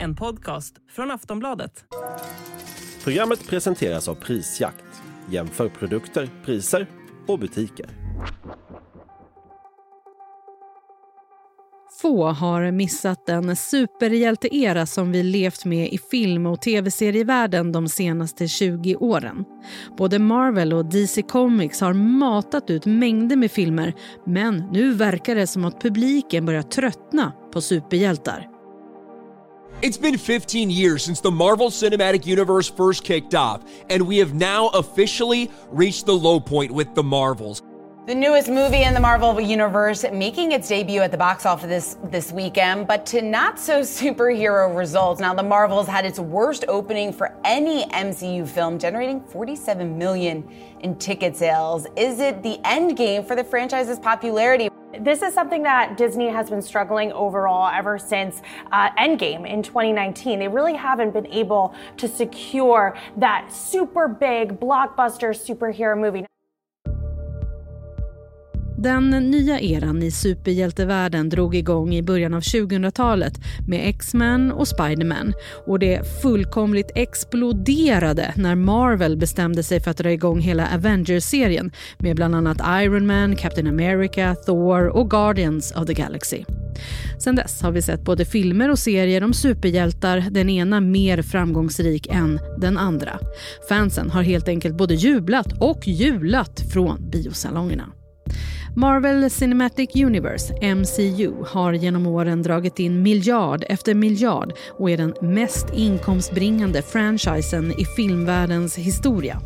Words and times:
En 0.00 0.16
podcast 0.16 0.74
från 0.90 1.10
Aftonbladet. 1.10 1.84
Programmet 3.04 3.48
presenteras 3.48 4.08
av 4.08 4.14
Prisjakt. 4.14 4.84
Jämför 5.30 5.68
produkter, 5.68 6.28
priser 6.44 6.86
och 7.26 7.38
butiker. 7.38 8.01
Få 12.02 12.26
har 12.26 12.70
missat 12.70 13.26
den 13.26 13.56
superhjälte-era 13.56 14.86
som 14.86 15.12
vi 15.12 15.22
levt 15.22 15.64
med 15.64 15.92
i 15.92 15.98
film 15.98 16.46
och 16.46 16.60
tv-serievärlden 16.60 17.72
de 17.72 17.88
senaste 17.88 18.48
20 18.48 18.96
åren. 18.96 19.44
Både 19.96 20.18
Marvel 20.18 20.72
och 20.72 20.84
DC 20.84 21.22
Comics 21.22 21.80
har 21.80 21.92
matat 21.92 22.70
ut 22.70 22.86
mängder 22.86 23.36
med 23.36 23.50
filmer 23.50 23.94
men 24.26 24.56
nu 24.72 24.92
verkar 24.92 25.34
det 25.34 25.46
som 25.46 25.64
att 25.64 25.80
publiken 25.80 26.46
börjar 26.46 26.62
tröttna 26.62 27.32
på 27.52 27.60
superhjältar. 27.60 28.48
It's 29.82 30.00
been 30.02 30.18
15 30.18 30.70
years 30.70 31.02
since 31.02 31.22
the 31.22 31.30
Marvel 31.30 31.70
Cinematic 31.70 32.26
Universe 32.26 32.72
first 32.76 33.06
kicked 33.06 33.34
off, 33.34 33.60
and 33.90 34.08
we 34.08 34.18
have 34.18 34.34
now 34.34 34.70
officially 34.74 35.50
reached 35.72 36.06
the 36.06 36.12
low 36.12 36.40
point 36.40 36.72
with 36.78 36.94
the 36.94 37.02
Marvels. 37.02 37.62
The 38.04 38.16
newest 38.16 38.48
movie 38.48 38.82
in 38.82 38.94
the 38.94 39.00
Marvel 39.00 39.40
Universe 39.40 40.04
making 40.12 40.50
its 40.50 40.66
debut 40.66 41.02
at 41.02 41.12
the 41.12 41.16
box 41.16 41.46
office 41.46 41.68
this, 41.68 41.96
this 42.10 42.32
weekend, 42.32 42.88
but 42.88 43.06
to 43.06 43.22
not 43.22 43.60
so 43.60 43.80
superhero 43.82 44.76
results. 44.76 45.20
Now, 45.20 45.32
the 45.34 45.44
Marvels 45.44 45.86
had 45.86 46.04
its 46.04 46.18
worst 46.18 46.64
opening 46.66 47.12
for 47.12 47.32
any 47.44 47.84
MCU 47.84 48.48
film, 48.48 48.80
generating 48.80 49.20
47 49.20 49.96
million 49.96 50.42
in 50.80 50.96
ticket 50.96 51.36
sales. 51.36 51.86
Is 51.94 52.18
it 52.18 52.42
the 52.42 52.58
end 52.64 52.96
game 52.96 53.24
for 53.24 53.36
the 53.36 53.44
franchise's 53.44 54.00
popularity? 54.00 54.68
This 54.98 55.22
is 55.22 55.32
something 55.32 55.62
that 55.62 55.96
Disney 55.96 56.28
has 56.28 56.50
been 56.50 56.60
struggling 56.60 57.12
overall 57.12 57.70
ever 57.72 58.00
since 58.00 58.42
uh, 58.72 58.90
Endgame 58.96 59.48
in 59.48 59.62
2019. 59.62 60.40
They 60.40 60.48
really 60.48 60.74
haven't 60.74 61.12
been 61.12 61.28
able 61.28 61.72
to 61.98 62.08
secure 62.08 62.96
that 63.18 63.52
super 63.52 64.08
big 64.08 64.58
blockbuster 64.58 65.30
superhero 65.30 65.96
movie. 65.96 66.26
Den 68.82 69.10
nya 69.10 69.60
eran 69.60 70.02
i 70.02 70.10
superhjältevärlden 70.10 71.28
drog 71.28 71.54
igång 71.54 71.94
i 71.94 72.02
början 72.02 72.34
av 72.34 72.40
2000-talet 72.40 73.34
med 73.68 73.88
X-Men 73.88 74.52
och 74.52 74.68
Spiderman 74.68 75.32
och 75.66 75.78
det 75.78 76.22
fullkomligt 76.22 76.90
exploderade 76.94 78.32
när 78.36 78.54
Marvel 78.54 79.16
bestämde 79.16 79.62
sig 79.62 79.80
för 79.80 79.90
att 79.90 79.96
dra 79.96 80.12
igång 80.12 80.40
hela 80.40 80.68
Avengers-serien 80.74 81.70
med 81.98 82.16
bland 82.16 82.34
annat 82.34 82.60
Iron 82.82 83.06
Man, 83.06 83.36
Captain 83.36 83.66
America, 83.66 84.34
Thor 84.34 84.88
och 84.88 85.10
Guardians 85.10 85.72
of 85.76 85.86
the 85.86 85.94
Galaxy. 85.94 86.44
Sen 87.18 87.36
dess 87.36 87.62
har 87.62 87.72
vi 87.72 87.82
sett 87.82 88.04
både 88.04 88.24
filmer 88.24 88.70
och 88.70 88.78
serier 88.78 89.24
om 89.24 89.32
superhjältar, 89.32 90.24
den 90.30 90.50
ena 90.50 90.80
mer 90.80 91.22
framgångsrik 91.22 92.06
än 92.10 92.40
den 92.58 92.78
andra. 92.78 93.18
Fansen 93.68 94.10
har 94.10 94.22
helt 94.22 94.48
enkelt 94.48 94.76
både 94.76 94.94
jublat 94.94 95.52
och 95.60 95.88
julat 95.88 96.60
från 96.72 97.10
biosalongerna. 97.10 97.84
Marvel 98.76 99.30
Cinematic 99.30 99.96
Universe, 99.96 100.74
MCU, 100.74 101.32
har 101.46 101.72
genom 101.72 102.06
åren 102.06 102.42
dragit 102.42 102.78
in 102.78 103.02
miljard 103.02 103.64
efter 103.68 103.94
miljard 103.94 104.52
och 104.78 104.90
är 104.90 104.96
den 104.96 105.14
mest 105.20 105.66
inkomstbringande 105.74 106.82
franchisen 106.82 107.72
i 107.80 107.84
filmvärldens 107.84 108.76
historia. 108.76 109.40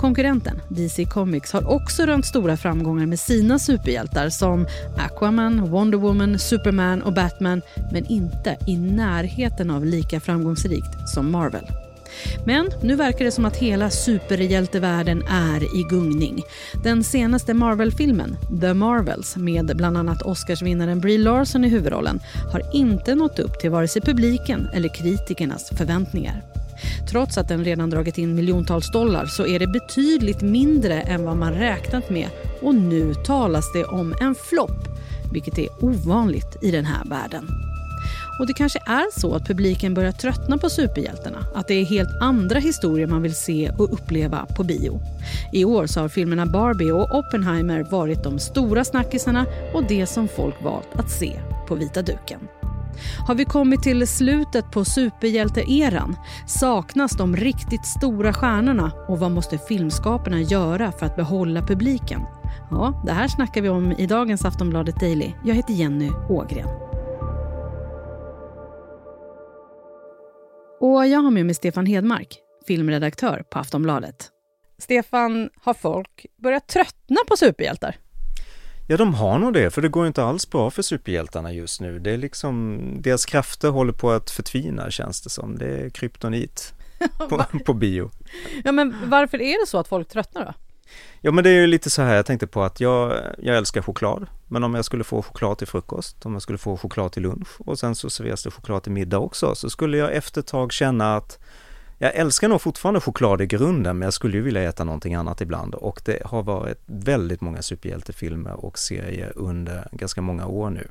Konkurrenten 0.00 0.60
DC 0.68 1.04
Comics 1.04 1.52
har 1.52 1.70
också 1.70 2.02
rönt 2.02 2.26
stora 2.26 2.56
framgångar 2.56 3.06
med 3.06 3.20
sina 3.20 3.58
superhjältar 3.58 4.28
som 4.28 4.66
Aquaman, 4.98 5.70
Wonder 5.70 5.98
Woman, 5.98 6.38
Superman 6.38 7.02
och 7.02 7.14
Batman 7.14 7.62
men 7.92 8.06
inte 8.06 8.58
i 8.66 8.76
närheten 8.76 9.70
av 9.70 9.84
lika 9.84 10.20
framgångsrikt 10.20 11.08
som 11.14 11.30
Marvel. 11.30 11.66
Men 12.44 12.70
nu 12.82 12.96
verkar 12.96 13.24
det 13.24 13.30
som 13.30 13.44
att 13.44 13.56
hela 13.56 13.90
superhjältevärlden 13.90 15.22
är 15.28 15.80
i 15.80 15.82
gungning. 15.90 16.42
Den 16.84 17.04
senaste 17.04 17.54
Marvel-filmen, 17.54 18.36
The 18.60 18.74
Marvels, 18.74 19.36
med 19.36 19.76
bland 19.76 19.96
annat 19.96 20.22
Oscarsvinnaren 20.22 21.00
Brie 21.00 21.18
Larson 21.18 21.64
i 21.64 21.68
huvudrollen, 21.68 22.20
har 22.52 22.62
inte 22.72 23.14
nått 23.14 23.38
upp 23.38 23.58
till 23.60 23.70
vare 23.70 23.88
sig 23.88 24.02
publiken 24.02 24.68
eller 24.74 24.94
kritikernas 24.94 25.70
förväntningar. 25.78 26.42
Trots 27.10 27.38
att 27.38 27.48
den 27.48 27.64
redan 27.64 27.90
dragit 27.90 28.18
in 28.18 28.34
miljontals 28.34 28.90
dollar 28.90 29.26
så 29.26 29.46
är 29.46 29.58
det 29.58 29.66
betydligt 29.66 30.42
mindre 30.42 31.00
än 31.00 31.24
vad 31.24 31.36
man 31.36 31.54
räknat 31.54 32.10
med 32.10 32.28
och 32.62 32.74
nu 32.74 33.14
talas 33.14 33.72
det 33.72 33.84
om 33.84 34.14
en 34.20 34.34
flopp, 34.34 34.88
vilket 35.32 35.58
är 35.58 35.68
ovanligt 35.80 36.56
i 36.62 36.70
den 36.70 36.84
här 36.84 37.04
världen. 37.04 37.69
Och 38.40 38.46
det 38.46 38.54
kanske 38.54 38.78
är 38.86 39.20
så 39.20 39.34
att 39.34 39.46
publiken 39.46 39.94
börjar 39.94 40.12
tröttna 40.12 40.58
på 40.58 40.70
superhjältarna. 40.70 41.38
Att 41.54 41.68
det 41.68 41.74
är 41.74 41.84
helt 41.84 42.20
andra 42.20 42.58
historier 42.58 43.06
man 43.06 43.22
vill 43.22 43.34
se 43.34 43.70
och 43.78 43.92
uppleva 43.92 44.46
på 44.56 44.64
bio. 44.64 45.00
I 45.52 45.64
år 45.64 45.86
så 45.86 46.00
har 46.00 46.08
filmerna 46.08 46.46
Barbie 46.46 46.92
och 46.92 47.18
Oppenheimer 47.18 47.82
varit 47.90 48.24
de 48.24 48.38
stora 48.38 48.84
snackisarna 48.84 49.46
och 49.74 49.84
det 49.88 50.06
som 50.06 50.28
folk 50.28 50.54
valt 50.62 50.88
att 50.92 51.10
se 51.10 51.40
på 51.68 51.74
vita 51.74 52.02
duken. 52.02 52.40
Har 53.26 53.34
vi 53.34 53.44
kommit 53.44 53.82
till 53.82 54.06
slutet 54.06 54.70
på 54.70 54.84
superhjälteeran? 54.84 56.16
Saknas 56.46 57.12
de 57.12 57.36
riktigt 57.36 57.86
stora 57.86 58.32
stjärnorna? 58.32 58.92
Och 59.08 59.18
vad 59.18 59.30
måste 59.30 59.58
filmskaparna 59.58 60.40
göra 60.40 60.92
för 60.92 61.06
att 61.06 61.16
behålla 61.16 61.62
publiken? 61.62 62.20
Ja, 62.70 63.02
det 63.06 63.12
här 63.12 63.28
snackar 63.28 63.62
vi 63.62 63.68
om 63.68 63.92
i 63.92 64.06
dagens 64.06 64.44
Aftonbladet 64.44 65.00
Daily. 65.00 65.32
Jag 65.44 65.54
heter 65.54 65.74
Jenny 65.74 66.10
Ågren. 66.28 66.89
Och 70.80 71.06
jag 71.06 71.20
har 71.20 71.30
med 71.30 71.46
mig 71.46 71.54
Stefan 71.54 71.86
Hedmark, 71.86 72.38
filmredaktör 72.66 73.44
på 73.50 73.58
Aftonbladet. 73.58 74.28
Stefan, 74.78 75.50
har 75.62 75.74
folk 75.74 76.26
börjat 76.42 76.68
tröttna 76.68 77.16
på 77.28 77.36
superhjältar? 77.36 77.96
Ja, 78.88 78.96
de 78.96 79.14
har 79.14 79.38
nog 79.38 79.52
det, 79.52 79.70
för 79.70 79.82
det 79.82 79.88
går 79.88 80.06
inte 80.06 80.22
alls 80.22 80.50
bra 80.50 80.70
för 80.70 80.82
superhjältarna 80.82 81.52
just 81.52 81.80
nu. 81.80 81.98
Det 81.98 82.10
är 82.10 82.18
liksom, 82.18 82.80
deras 83.00 83.26
krafter 83.26 83.68
håller 83.68 83.92
på 83.92 84.10
att 84.10 84.30
förtvina 84.30 84.90
känns 84.90 85.22
det 85.22 85.30
som. 85.30 85.58
Det 85.58 85.66
är 85.66 85.90
kryptonit 85.90 86.74
på, 87.28 87.44
på 87.64 87.74
bio. 87.74 88.10
Ja, 88.64 88.72
men 88.72 89.10
varför 89.10 89.40
är 89.40 89.60
det 89.60 89.66
så 89.66 89.78
att 89.78 89.88
folk 89.88 90.08
tröttnar 90.08 90.44
då? 90.44 90.54
Ja 91.20 91.30
men 91.30 91.44
det 91.44 91.50
är 91.50 91.60
ju 91.60 91.66
lite 91.66 91.90
så 91.90 92.02
här, 92.02 92.14
jag 92.14 92.26
tänkte 92.26 92.46
på 92.46 92.62
att 92.62 92.80
jag, 92.80 93.16
jag 93.38 93.56
älskar 93.56 93.82
choklad. 93.82 94.26
Men 94.48 94.64
om 94.64 94.74
jag 94.74 94.84
skulle 94.84 95.04
få 95.04 95.22
choklad 95.22 95.58
till 95.58 95.66
frukost, 95.66 96.26
om 96.26 96.32
jag 96.32 96.42
skulle 96.42 96.58
få 96.58 96.76
choklad 96.76 97.12
till 97.12 97.22
lunch 97.22 97.48
och 97.58 97.78
sen 97.78 97.94
så 97.94 98.10
serveras 98.10 98.42
det 98.42 98.50
choklad 98.50 98.82
till 98.82 98.92
middag 98.92 99.18
också, 99.18 99.54
så 99.54 99.70
skulle 99.70 99.96
jag 99.96 100.14
efter 100.14 100.40
ett 100.40 100.46
tag 100.46 100.72
känna 100.72 101.16
att 101.16 101.38
jag 101.98 102.14
älskar 102.14 102.48
nog 102.48 102.60
fortfarande 102.60 103.00
choklad 103.00 103.40
i 103.40 103.46
grunden, 103.46 103.98
men 103.98 104.06
jag 104.06 104.12
skulle 104.12 104.36
ju 104.36 104.42
vilja 104.42 104.62
äta 104.62 104.84
någonting 104.84 105.14
annat 105.14 105.40
ibland 105.40 105.74
och 105.74 106.02
det 106.04 106.22
har 106.24 106.42
varit 106.42 106.78
väldigt 106.86 107.40
många 107.40 107.62
superhjältefilmer 107.62 108.64
och 108.64 108.78
serier 108.78 109.32
under 109.36 109.88
ganska 109.92 110.22
många 110.22 110.46
år 110.46 110.70
nu. 110.70 110.88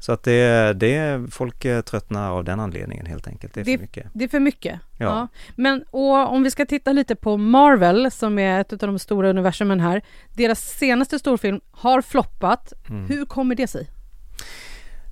Så 0.00 0.12
att 0.12 0.22
det, 0.22 0.72
det 0.72 1.26
folk 1.30 1.66
tröttnar 1.84 2.30
av 2.30 2.44
den 2.44 2.60
anledningen 2.60 3.06
helt 3.06 3.26
enkelt. 3.26 3.54
Det 3.54 3.60
är 3.60 3.64
det, 3.64 3.76
för 3.76 3.82
mycket. 3.82 4.06
Det 4.12 4.24
är 4.24 4.28
för 4.28 4.40
mycket? 4.40 4.80
Ja. 4.98 5.06
ja. 5.06 5.28
Men 5.56 5.84
och 5.90 6.32
om 6.32 6.42
vi 6.42 6.50
ska 6.50 6.66
titta 6.66 6.92
lite 6.92 7.16
på 7.16 7.36
Marvel 7.36 8.10
som 8.10 8.38
är 8.38 8.60
ett 8.60 8.72
av 8.72 8.78
de 8.78 8.98
stora 8.98 9.30
universumen 9.30 9.80
här. 9.80 10.02
Deras 10.32 10.60
senaste 10.60 11.18
storfilm 11.18 11.60
har 11.70 12.02
floppat. 12.02 12.72
Mm. 12.88 13.06
Hur 13.06 13.24
kommer 13.24 13.54
det 13.54 13.66
sig? 13.66 13.90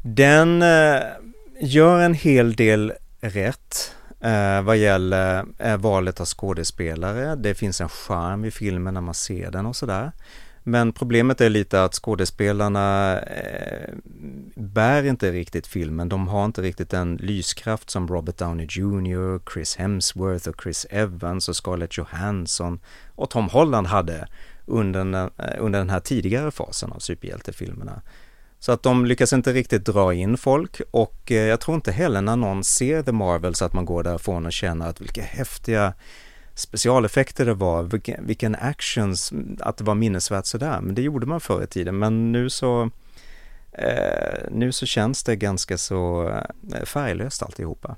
Den 0.03 0.63
eh, 0.63 1.01
gör 1.61 2.01
en 2.01 2.15
hel 2.15 2.55
del 2.55 2.93
rätt 3.21 3.95
eh, 4.21 4.63
vad 4.63 4.77
gäller 4.77 5.45
eh, 5.59 5.77
valet 5.77 6.21
av 6.21 6.27
skådespelare. 6.27 7.37
Det 7.37 7.55
finns 7.55 7.81
en 7.81 7.89
charm 7.89 8.45
i 8.45 8.51
filmen 8.51 8.95
när 8.95 9.01
man 9.01 9.15
ser 9.15 9.51
den 9.51 9.67
och 9.67 9.77
sådär. 9.77 10.13
Men 10.69 10.93
problemet 10.93 11.41
är 11.41 11.51
lite 11.51 11.85
att 11.85 11.95
skådespelarna 11.95 13.19
eh, 13.21 13.95
bär 14.55 15.03
inte 15.05 15.33
riktigt 15.33 15.67
filmen. 15.67 16.09
De 16.09 16.29
har 16.29 16.45
inte 16.45 16.63
riktigt 16.63 16.91
den 16.91 17.17
lyskraft 17.17 17.91
som 17.91 18.09
Robert 18.09 18.39
Downey 18.39 18.67
Jr, 18.71 19.51
Chris 19.53 19.77
Hemsworth 19.77 20.49
och 20.49 20.63
Chris 20.63 20.87
Evans 20.91 21.49
och 21.49 21.57
Scarlett 21.57 21.97
Johansson 21.97 22.81
och 23.15 23.31
Tom 23.31 23.49
Holland 23.49 23.87
hade 23.87 24.29
under 24.67 24.99
den, 24.99 25.15
eh, 25.15 25.29
under 25.59 25.79
den 25.79 25.91
här 25.91 26.01
tidigare 26.01 26.51
fasen 26.51 26.93
av 26.93 26.99
superhjältefilmerna. 26.99 28.03
Så 28.59 28.73
att 28.73 28.83
de 28.83 29.07
lyckas 29.07 29.33
inte 29.33 29.53
riktigt 29.53 29.85
dra 29.85 30.15
in 30.15 30.37
folk 30.37 30.81
och 30.91 31.33
eh, 31.33 31.37
jag 31.37 31.61
tror 31.61 31.75
inte 31.75 31.93
heller 31.93 32.21
när 32.21 32.37
någon 32.37 32.65
ser 32.65 33.03
The 33.03 33.13
Marvels 33.13 33.63
att 33.63 33.73
man 33.73 33.85
går 33.85 34.03
därifrån 34.03 34.47
och 34.47 34.53
känner 34.53 34.89
att 34.89 35.01
vilka 35.01 35.23
häftiga 35.23 35.93
specialeffekter 36.59 37.47
det 37.47 37.55
var, 37.55 37.83
vilken, 38.23 38.57
actions, 38.61 39.33
att 39.61 39.77
det 39.77 39.85
var 39.85 39.95
minnesvärt 39.95 40.47
sådär. 40.47 40.81
Men 40.81 40.95
det 40.95 41.03
gjorde 41.03 41.27
man 41.27 41.41
förr 41.41 41.63
i 41.63 41.67
tiden. 41.67 41.99
Men 41.99 42.33
nu 42.33 42.51
så, 42.51 42.91
eh, 43.73 44.39
nu 44.51 44.73
så 44.73 44.87
känns 44.87 45.25
det 45.25 45.37
ganska 45.37 45.79
så 45.79 46.29
eh, 46.75 46.85
färglöst 46.85 47.43
alltihopa. 47.43 47.97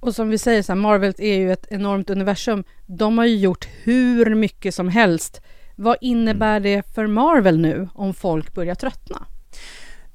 Och 0.00 0.14
som 0.14 0.28
vi 0.28 0.38
säger, 0.38 0.62
så 0.62 0.72
här, 0.72 0.80
Marvel 0.80 1.14
är 1.18 1.34
ju 1.34 1.52
ett 1.52 1.66
enormt 1.70 2.10
universum. 2.10 2.64
De 2.86 3.18
har 3.18 3.24
ju 3.24 3.36
gjort 3.36 3.68
hur 3.82 4.34
mycket 4.34 4.74
som 4.74 4.88
helst. 4.88 5.40
Vad 5.76 5.96
innebär 6.00 6.56
mm. 6.56 6.62
det 6.62 6.94
för 6.94 7.06
Marvel 7.06 7.58
nu 7.58 7.88
om 7.94 8.14
folk 8.14 8.54
börjar 8.54 8.74
tröttna? 8.74 9.26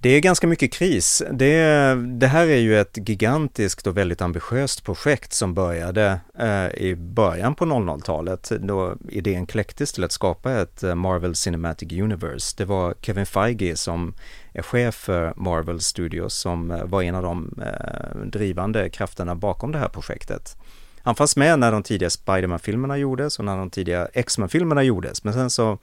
Det 0.04 0.10
är 0.10 0.22
ganska 0.22 0.48
mycket 0.48 0.74
kris. 0.74 1.24
Det, 1.32 1.96
det, 1.96 2.28
här 2.28 2.48
är 2.48 2.58
ju 2.58 2.80
ett 2.80 3.10
gigantiskt 3.10 3.88
och 3.88 3.98
väldigt 3.98 4.22
ambitiöst 4.22 4.84
projekt 4.84 5.34
som 5.34 5.54
började 5.54 6.20
eh, 6.40 6.68
i 6.68 6.96
början 6.96 7.56
på 7.56 7.66
00-talet 7.66 8.52
då 8.60 8.96
idén 9.10 9.46
kläcktes 9.46 9.94
till 9.94 10.04
att 10.04 10.12
skapa 10.12 10.52
ett 10.52 10.84
eh, 10.84 10.96
Marvel 10.96 11.36
Cinematic 11.36 11.92
Universe. 11.92 12.56
Det 12.58 12.66
var 12.66 12.94
Kevin 13.02 13.26
Feige 13.26 13.76
som 13.76 14.14
är 14.54 14.62
chef 14.62 14.96
för 14.96 15.34
Marvel 15.36 15.80
Studios 15.80 16.34
som 16.34 16.72
eh, 16.72 16.86
var 16.86 17.04
en 17.04 17.16
av 17.16 17.24
de 17.24 17.60
eh, 17.66 18.26
drivande 18.26 18.90
krafterna 18.90 19.36
bakom 19.36 19.72
det 19.72 19.80
här 19.80 19.90
projektet. 19.90 20.58
Han 21.02 21.16
fanns 21.16 21.38
med 21.38 21.60
när 21.60 21.72
de 21.72 21.84
tidiga 21.84 22.10
Spiderman-filmerna 22.10 22.98
gjordes 22.98 23.40
och 23.40 23.46
när 23.46 23.58
de 23.58 23.70
tidiga 23.70 24.08
X-Men-filmerna 24.14 24.84
gjordes, 24.84 25.24
men 25.24 25.34
sen 25.34 25.50
så 25.50 25.78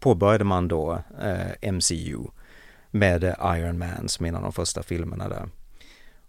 påbörjade 0.00 0.44
man 0.44 0.68
då 0.68 0.98
eh, 1.22 1.72
MCU 1.72 2.18
med 2.98 3.34
Iron 3.44 3.78
Man 3.78 4.08
som 4.08 4.26
en 4.26 4.34
av 4.34 4.42
de 4.42 4.52
första 4.52 4.82
filmerna 4.82 5.28
där. 5.28 5.48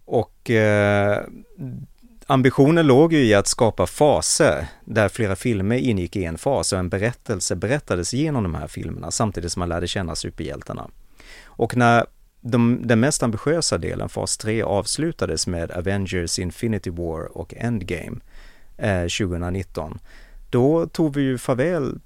Och 0.04 0.50
eh, 0.50 1.22
ambitionen 2.26 2.86
låg 2.86 3.12
ju 3.12 3.24
i 3.24 3.34
att 3.34 3.46
skapa 3.46 3.86
faser 3.86 4.66
där 4.84 5.08
flera 5.08 5.36
filmer 5.36 5.76
ingick 5.76 6.16
i 6.16 6.24
en 6.24 6.38
fas 6.38 6.72
och 6.72 6.78
en 6.78 6.88
berättelse 6.88 7.56
berättades 7.56 8.14
genom 8.14 8.42
de 8.42 8.54
här 8.54 8.66
filmerna 8.66 9.10
samtidigt 9.10 9.52
som 9.52 9.60
man 9.60 9.68
lärde 9.68 9.86
känna 9.86 10.16
superhjältarna. 10.16 10.90
Och 11.44 11.76
när 11.76 12.06
de, 12.40 12.80
den 12.84 13.00
mest 13.00 13.22
ambitiösa 13.22 13.78
delen, 13.78 14.08
fas 14.08 14.38
3, 14.38 14.62
avslutades 14.62 15.46
med 15.46 15.70
Avengers 15.70 16.38
Infinity 16.38 16.90
War 16.90 17.38
och 17.38 17.54
Endgame 17.56 18.16
eh, 18.76 19.02
2019 19.02 19.98
då 20.50 20.86
tog 20.86 21.14
vi 21.14 21.22
ju 21.22 21.38
farväl 21.38 21.98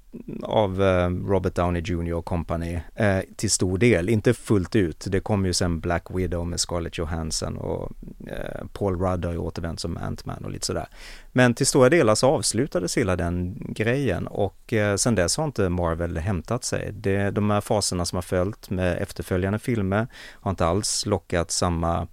av 0.43 0.81
eh, 0.81 1.09
Robert 1.09 1.55
Downey 1.55 1.81
Jr 1.81 2.13
och 2.13 2.25
company 2.25 2.79
eh, 2.95 3.19
till 3.35 3.51
stor 3.51 3.77
del, 3.77 4.09
inte 4.09 4.33
fullt 4.33 4.75
ut. 4.75 5.05
Det 5.09 5.19
kom 5.19 5.45
ju 5.45 5.53
sen 5.53 5.79
Black 5.79 6.05
Widow 6.09 6.47
med 6.47 6.59
Scarlett 6.59 6.97
Johansson 6.97 7.57
och 7.57 7.91
eh, 8.27 8.65
Paul 8.73 8.99
Rudd 8.99 9.25
har 9.25 9.31
ju 9.31 9.37
återvänt 9.37 9.79
som 9.79 9.97
Ant-Man 9.97 10.45
och 10.45 10.51
lite 10.51 10.65
sådär. 10.65 10.87
Men 11.31 11.53
till 11.53 11.67
stora 11.67 11.89
delar 11.89 12.15
så 12.15 12.27
avslutades 12.27 12.97
hela 12.97 13.15
den 13.15 13.57
grejen 13.69 14.27
och 14.27 14.73
eh, 14.73 14.95
sen 14.95 15.15
dess 15.15 15.37
har 15.37 15.45
inte 15.45 15.69
Marvel 15.69 16.17
hämtat 16.17 16.63
sig. 16.63 16.91
Det, 16.93 17.31
de 17.31 17.49
här 17.49 17.61
faserna 17.61 18.05
som 18.05 18.15
har 18.15 18.21
följt 18.21 18.69
med 18.69 18.97
efterföljande 19.01 19.59
filmer 19.59 20.07
har 20.33 20.51
inte 20.51 20.65
alls 20.65 21.05
lockat 21.05 21.51
samma 21.51 22.07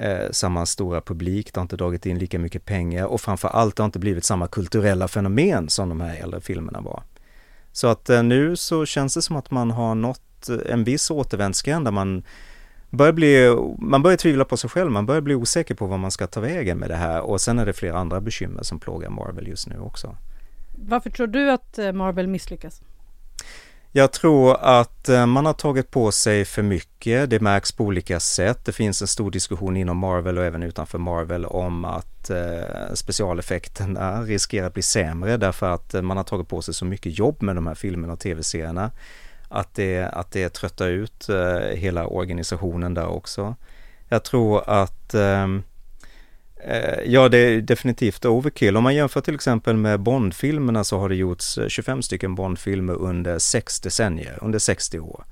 eh, 0.00 0.30
samma 0.30 0.66
stora 0.66 1.00
publik, 1.00 1.52
det 1.52 1.60
har 1.60 1.62
inte 1.62 1.76
dragit 1.76 2.06
in 2.06 2.18
lika 2.18 2.38
mycket 2.38 2.64
pengar 2.64 3.04
och 3.04 3.20
framför 3.20 3.48
allt 3.48 3.78
har 3.78 3.84
inte 3.84 3.98
blivit 3.98 4.24
samma 4.24 4.46
kulturella 4.46 5.08
fenomen 5.08 5.68
som 5.68 5.88
de 5.88 6.00
här 6.00 6.16
äldre 6.16 6.40
filmerna 6.40 6.80
var. 6.80 7.02
Så 7.72 7.86
att 7.86 8.10
eh, 8.10 8.22
nu 8.22 8.56
så 8.56 8.86
känns 8.86 9.14
det 9.14 9.22
som 9.22 9.36
att 9.36 9.50
man 9.50 9.70
har 9.70 9.94
nått 9.94 10.48
eh, 10.48 10.72
en 10.72 10.84
viss 10.84 11.10
återvändsgränd 11.10 11.86
där 11.86 11.92
man 11.92 12.22
börjar 12.90 13.12
bli, 13.12 13.56
man 13.78 14.02
börjar 14.02 14.16
tvivla 14.16 14.44
på 14.44 14.56
sig 14.56 14.70
själv, 14.70 14.90
man 14.90 15.06
börjar 15.06 15.20
bli 15.20 15.34
osäker 15.34 15.74
på 15.74 15.86
vad 15.86 15.98
man 15.98 16.10
ska 16.10 16.26
ta 16.26 16.40
vägen 16.40 16.78
med 16.78 16.90
det 16.90 16.96
här 16.96 17.20
och 17.20 17.40
sen 17.40 17.58
är 17.58 17.66
det 17.66 17.72
flera 17.72 17.98
andra 17.98 18.20
bekymmer 18.20 18.62
som 18.62 18.78
plågar 18.78 19.10
Marvel 19.10 19.48
just 19.48 19.68
nu 19.68 19.78
också. 19.78 20.16
Varför 20.88 21.10
tror 21.10 21.26
du 21.26 21.50
att 21.50 21.78
eh, 21.78 21.92
Marvel 21.92 22.26
misslyckas? 22.26 22.80
Jag 23.96 24.12
tror 24.12 24.56
att 24.60 25.08
eh, 25.08 25.26
man 25.26 25.46
har 25.46 25.52
tagit 25.52 25.90
på 25.90 26.12
sig 26.12 26.44
för 26.44 26.62
mycket. 26.62 27.30
Det 27.30 27.40
märks 27.40 27.72
på 27.72 27.84
olika 27.84 28.20
sätt. 28.20 28.64
Det 28.64 28.72
finns 28.72 29.02
en 29.02 29.08
stor 29.08 29.30
diskussion 29.30 29.76
inom 29.76 29.96
Marvel 29.96 30.38
och 30.38 30.44
även 30.44 30.62
utanför 30.62 30.98
Marvel 30.98 31.44
om 31.44 31.84
att 31.84 32.30
eh, 32.30 32.94
specialeffekterna 32.94 34.22
riskerar 34.22 34.66
att 34.66 34.74
bli 34.74 34.82
sämre 34.82 35.36
därför 35.36 35.70
att 35.70 35.94
eh, 35.94 36.02
man 36.02 36.16
har 36.16 36.24
tagit 36.24 36.48
på 36.48 36.62
sig 36.62 36.74
så 36.74 36.84
mycket 36.84 37.18
jobb 37.18 37.42
med 37.42 37.54
de 37.56 37.66
här 37.66 37.74
filmerna 37.74 38.12
och 38.12 38.20
tv-serierna. 38.20 38.90
Att 39.48 39.74
det, 39.74 40.02
att 40.02 40.30
det 40.30 40.48
tröttar 40.48 40.88
ut 40.88 41.28
hela 41.74 42.06
organisationen 42.06 42.94
där 42.94 43.06
också. 43.06 43.54
Jag 44.08 44.24
tror 44.24 44.70
att 44.70 45.14
Eh, 45.14 45.46
Eh, 46.68 47.00
ja, 47.04 47.28
det 47.28 47.38
är 47.38 47.60
definitivt 47.60 48.24
overkill. 48.24 48.76
Om 48.76 48.82
man 48.82 48.94
jämför 48.94 49.20
till 49.20 49.34
exempel 49.34 49.76
med 49.76 50.00
Bondfilmerna 50.00 50.84
så 50.84 50.98
har 50.98 51.08
det 51.08 51.14
gjorts 51.14 51.58
eh, 51.58 51.68
25 51.68 52.02
stycken 52.02 52.34
Bondfilmer 52.34 52.94
under 52.94 53.38
sex 53.38 53.80
decennier, 53.80 54.38
under 54.42 54.58
60 54.58 54.98
år. 54.98 55.24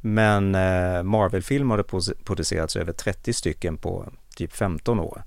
Men 0.00 0.54
eh, 0.54 1.02
Marvel-filmer 1.02 1.76
har 1.76 1.78
det 2.06 2.24
producerats 2.24 2.76
över 2.76 2.92
30 2.92 3.32
stycken 3.32 3.76
på 3.76 4.12
typ 4.36 4.52
15 4.52 5.00
år. 5.00 5.22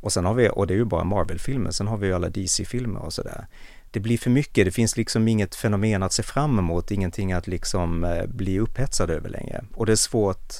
Och 0.00 0.12
sen 0.12 0.24
har 0.24 0.34
vi, 0.34 0.50
och 0.52 0.66
det 0.66 0.74
är 0.74 0.78
ju 0.78 0.84
bara 0.84 1.04
Marvel-filmer, 1.04 1.70
sen 1.70 1.86
har 1.86 1.96
vi 1.96 2.06
ju 2.06 2.14
alla 2.14 2.28
DC-filmer 2.28 3.00
och 3.00 3.12
sådär. 3.12 3.46
Det 3.90 4.00
blir 4.00 4.18
för 4.18 4.30
mycket, 4.30 4.64
det 4.64 4.70
finns 4.70 4.96
liksom 4.96 5.28
inget 5.28 5.54
fenomen 5.54 6.02
att 6.02 6.12
se 6.12 6.22
fram 6.22 6.58
emot, 6.58 6.90
ingenting 6.90 7.32
att 7.32 7.46
liksom 7.46 8.22
bli 8.28 8.58
upphetsad 8.60 9.10
över 9.10 9.28
längre. 9.28 9.64
Och 9.74 9.86
det 9.86 9.92
är 9.92 9.96
svårt 9.96 10.52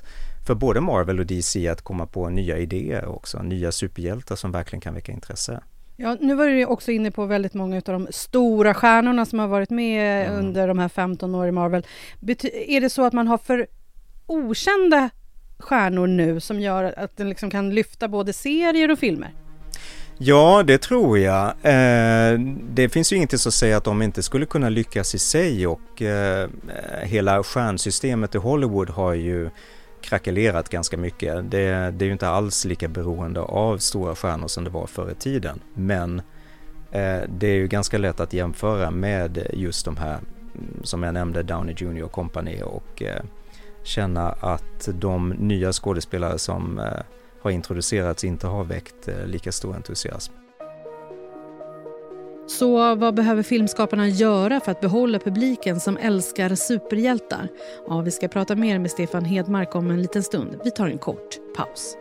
för 0.49 0.55
både 0.55 0.81
Marvel 0.81 1.21
och 1.21 1.27
DC 1.27 1.69
att 1.69 1.83
komma 1.83 2.07
på 2.07 2.29
nya 2.29 2.59
idéer 2.59 3.07
också, 3.07 3.43
nya 3.43 3.73
superhjältar 3.73 4.37
som 4.37 4.53
verkligen 4.53 4.81
kan 4.81 4.95
väcka 4.95 5.13
intresse. 5.13 5.61
Ja, 5.97 6.17
nu 6.21 6.35
var 6.35 6.47
du 6.47 6.65
också 6.67 6.91
inne 6.93 7.11
på 7.11 7.27
väldigt 7.27 7.55
många 7.55 7.77
av 7.77 7.83
de 7.83 8.09
stora 8.11 8.75
stjärnorna 8.75 9.27
som 9.27 9.39
har 9.39 9.49
varit 9.49 9.71
med 9.71 10.27
mm. 10.27 10.39
under 10.39 10.69
de 10.69 10.79
här 10.79 10.89
15 10.89 11.35
åren 11.35 11.49
i 11.49 11.53
Marvel. 11.53 11.87
är 12.69 12.81
det 12.81 12.91
så 12.91 13.05
att 13.05 13.13
man 13.13 13.29
har 13.29 13.39
för 13.39 13.67
okända 14.27 15.11
stjärnor 15.59 16.07
nu 16.07 16.41
som 16.41 16.61
gör 16.61 16.95
att 16.97 17.17
den 17.17 17.29
liksom 17.29 17.51
kan 17.51 17.75
lyfta 17.75 18.09
både 18.09 18.33
serier 18.33 18.91
och 18.91 18.99
filmer? 18.99 19.33
Ja, 20.19 20.63
det 20.67 20.79
tror 20.79 21.19
jag. 21.19 21.47
Eh, 21.47 22.41
det 22.75 22.89
finns 22.89 23.13
ju 23.13 23.17
ingenting 23.17 23.39
som 23.39 23.53
säger 23.53 23.77
att 23.77 23.85
de 23.85 24.03
inte 24.03 24.23
skulle 24.23 24.47
kunna 24.47 24.69
lyckas 24.69 25.15
i 25.15 25.19
sig 25.19 25.67
och 25.67 26.03
eh, 26.03 26.49
hela 27.03 27.43
stjärnsystemet 27.43 28.35
i 28.35 28.39
Hollywood 28.39 28.91
har 28.91 29.15
ju 29.15 29.51
krackelerat 30.03 30.69
ganska 30.69 30.97
mycket. 30.97 31.51
Det, 31.51 31.91
det 31.91 32.05
är 32.05 32.07
ju 32.07 32.13
inte 32.13 32.29
alls 32.29 32.65
lika 32.65 32.89
beroende 32.89 33.41
av 33.41 33.79
stora 33.79 34.15
stjärnor 34.15 34.49
som 34.49 34.65
det 34.65 34.71
var 34.71 34.87
förr 34.87 35.11
i 35.11 35.15
tiden. 35.15 35.61
Men 35.75 36.19
eh, 36.91 37.21
det 37.29 37.47
är 37.47 37.55
ju 37.55 37.69
ganska 37.69 37.99
lätt 37.99 38.21
att 38.21 38.33
jämföra 38.33 38.91
med 38.91 39.47
just 39.53 39.85
de 39.85 39.97
här 39.97 40.19
mm, 40.55 40.81
som 40.83 41.03
jag 41.03 41.15
nämnde, 41.15 41.43
Downey 41.43 41.75
Jr 41.79 42.03
och 42.03 42.13
company 42.13 42.63
och 42.63 43.03
eh, 43.03 43.23
känna 43.83 44.29
att 44.29 44.89
de 44.95 45.29
nya 45.29 45.73
skådespelare 45.73 46.39
som 46.39 46.79
eh, 46.79 47.03
har 47.43 47.51
introducerats 47.51 48.25
inte 48.25 48.47
har 48.47 48.65
väckt 48.65 49.09
eh, 49.09 49.27
lika 49.27 49.53
stor 49.53 49.75
entusiasm. 49.75 50.33
Så 52.49 52.95
vad 52.95 53.15
behöver 53.15 53.43
filmskaparna 53.43 54.09
göra 54.09 54.61
för 54.61 54.73
att 54.73 54.81
behålla 54.81 55.19
publiken 55.19 55.81
som 55.81 55.97
älskar 55.97 56.55
superhjältar? 56.55 57.49
Ja, 57.89 58.01
vi 58.01 58.11
ska 58.11 58.29
prata 58.29 58.57
mer 58.57 58.79
med 58.79 58.91
Stefan 58.91 59.25
Hedmark 59.25 59.75
om 59.75 59.91
en 59.91 60.03
liten 60.03 60.23
stund. 60.23 60.57
Vi 60.65 60.71
tar 60.71 60.87
en 60.87 60.99
kort 60.99 61.39
paus. 61.57 61.97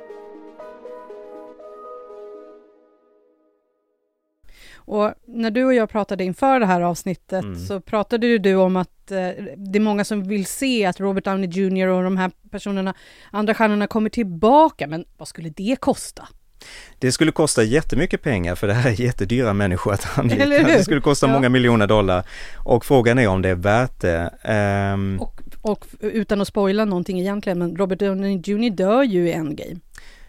Och 4.76 5.14
när 5.26 5.52
du 5.52 5.66
och 5.66 5.74
jag 5.74 5.90
pratade 5.90 6.24
inför 6.24 6.60
det 6.60 6.66
här 6.66 6.82
avsnittet 6.82 7.44
mm. 7.44 7.60
så 7.60 7.82
pratade 7.82 8.38
du 8.38 8.56
om 8.56 8.76
att 8.76 9.12
eh, 9.12 9.18
det 9.58 9.78
är 9.78 9.80
många 9.80 10.06
som 10.06 10.24
vill 10.24 10.46
se 10.46 10.86
att 10.86 11.00
Robert 11.00 11.26
Downey 11.26 11.50
Jr 11.50 11.88
och 11.88 12.04
de 12.04 12.18
här 12.18 12.32
personerna, 12.52 12.94
andra 13.32 13.54
stjärnorna 13.54 13.88
kommer 13.88 14.10
tillbaka. 14.10 14.88
Men 14.88 15.06
vad 15.18 15.28
skulle 15.28 15.50
det 15.50 15.76
kosta? 15.80 16.28
Det 17.00 17.12
skulle 17.12 17.32
kosta 17.32 17.64
jättemycket 17.64 18.22
pengar 18.22 18.56
för 18.56 18.68
det 18.68 18.74
här 18.74 18.90
är 18.90 19.02
jättedyra 19.02 19.54
människor 19.54 19.94
att 19.94 20.18
anlita. 20.18 20.46
Det 20.46 20.84
skulle 20.84 21.02
kosta 21.02 21.28
ja. 21.28 21.34
många 21.34 21.50
miljoner 21.50 21.88
dollar 21.88 22.24
och 22.56 22.86
frågan 22.86 23.20
är 23.20 23.28
om 23.28 23.42
det 23.42 23.50
är 23.50 23.56
värt 23.56 24.02
det. 24.02 24.30
Um... 24.94 25.20
Och, 25.20 25.42
och, 25.62 25.86
utan 26.00 26.42
att 26.42 26.48
spoila 26.48 26.86
någonting 26.86 27.20
egentligen, 27.20 27.60
men 27.60 27.76
Robert 27.76 28.00
Downey 28.00 28.42
Jr 28.46 28.70
dör 28.70 29.04
ju 29.04 29.28
i 29.28 29.32
Endgame. 29.32 29.80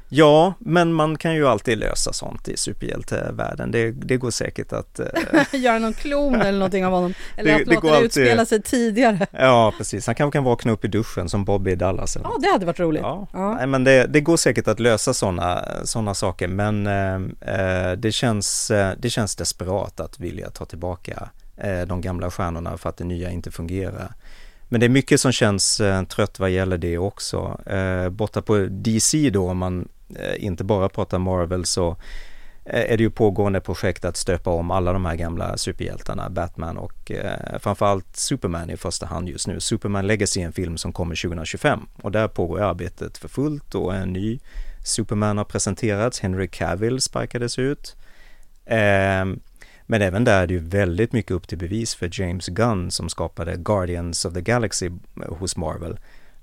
Ja, 0.08 0.54
men 0.58 0.92
man 0.92 1.18
kan 1.18 1.34
ju 1.34 1.48
alltid 1.48 1.78
lösa 1.78 2.12
sånt 2.12 2.48
i 2.48 2.56
superhjältevärlden. 2.56 3.70
Det, 3.70 3.90
det 3.90 4.16
går 4.16 4.30
säkert 4.30 4.72
att... 4.72 5.00
Uh... 5.00 5.54
Göra 5.60 5.78
någon 5.78 5.92
klon 5.92 6.34
eller 6.34 6.58
någonting 6.58 6.86
av 6.86 6.92
honom. 6.92 7.14
Eller 7.36 7.54
det, 7.54 7.62
att 7.62 7.66
låta 7.66 7.86
det 7.86 7.92
alltid... 7.92 8.04
utspela 8.04 8.46
sig 8.46 8.62
tidigare. 8.62 9.26
Ja, 9.38 9.72
precis. 9.78 10.06
Han 10.06 10.14
kanske 10.14 10.36
kan 10.36 10.44
vakna 10.44 10.72
upp 10.72 10.84
i 10.84 10.88
duschen 10.88 11.28
som 11.28 11.44
Bobby 11.44 11.70
i 11.70 11.74
Dallas. 11.74 12.16
Eller 12.16 12.26
ja, 12.26 12.38
det 12.42 12.48
hade 12.48 12.66
varit 12.66 12.80
roligt. 12.80 13.02
Ja. 13.02 13.26
ja. 13.32 13.54
Nej, 13.54 13.66
men 13.66 13.84
det, 13.84 14.06
det, 14.06 14.20
går 14.20 14.36
säkert 14.36 14.68
att 14.68 14.80
lösa 14.80 15.14
sådana 15.14 15.64
såna 15.84 16.14
saker, 16.14 16.48
men 16.48 16.86
uh, 16.86 17.92
det, 17.96 18.12
känns, 18.12 18.70
uh, 18.70 18.90
det 18.98 19.10
känns 19.10 19.36
desperat 19.36 20.00
att 20.00 20.20
vilja 20.20 20.50
ta 20.50 20.64
tillbaka 20.64 21.28
de 21.86 22.00
gamla 22.00 22.30
stjärnorna 22.30 22.76
för 22.76 22.88
att 22.88 22.96
det 22.96 23.04
nya 23.04 23.30
inte 23.30 23.50
fungerar. 23.50 24.12
Men 24.68 24.80
det 24.80 24.86
är 24.86 24.90
mycket 24.90 25.20
som 25.20 25.32
känns 25.32 25.80
eh, 25.80 26.02
trött 26.02 26.38
vad 26.38 26.50
gäller 26.50 26.78
det 26.78 26.98
också. 26.98 27.60
Eh, 27.66 28.08
borta 28.08 28.42
på 28.42 28.66
DC 28.70 29.30
då, 29.30 29.50
om 29.50 29.58
man 29.58 29.80
eh, 29.80 29.86
Eh, 30.16 30.44
inte 30.44 30.64
bara 30.64 30.88
pratar 30.88 31.18
Marvel 31.18 31.64
så 31.64 31.90
eh, 32.64 32.92
är 32.92 32.96
det 32.96 33.02
ju 33.02 33.10
pågående 33.10 33.60
projekt 33.60 34.04
att 34.04 34.16
stöpa 34.16 34.50
om 34.50 34.70
alla 34.70 34.92
de 34.92 35.04
här 35.04 35.16
gamla 35.16 35.56
superhjältarna, 35.56 36.30
Batman 36.30 36.78
och 36.78 37.10
eh, 37.10 37.58
framförallt 37.58 38.16
Superman 38.16 38.70
i 38.70 38.76
första 38.76 39.06
hand 39.06 39.28
just 39.28 39.46
nu. 39.46 39.60
Superman 39.60 40.06
Legacy 40.06 40.40
är 40.40 40.46
en 40.46 40.52
film 40.52 40.76
som 40.76 40.92
kommer 40.92 41.22
2025 41.22 41.80
och 42.02 42.12
där 42.12 42.28
pågår 42.28 42.60
arbetet 42.60 43.18
för 43.18 43.28
fullt 43.28 43.74
och 43.74 43.94
en 43.94 44.12
ny 44.12 44.38
Superman 44.88 45.38
har 45.38 45.44
presenterats, 45.44 46.20
Henry 46.20 46.48
Cavill 46.48 47.00
sparkades 47.00 47.58
ut. 47.58 47.96
Eh, 48.64 49.24
men 49.90 50.02
även 50.02 50.24
där 50.24 50.42
är 50.42 50.46
det 50.46 50.54
ju 50.54 50.60
väldigt 50.60 51.12
mycket 51.12 51.30
upp 51.30 51.48
till 51.48 51.58
bevis 51.58 51.94
för 51.94 52.20
James 52.20 52.46
Gunn 52.46 52.90
som 52.90 53.08
skapade 53.08 53.56
Guardians 53.56 54.24
of 54.24 54.34
the 54.34 54.40
Galaxy 54.40 54.86
eh, 54.86 55.34
hos 55.34 55.56
Marvel 55.56 55.98